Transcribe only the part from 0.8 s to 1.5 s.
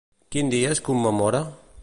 commemora?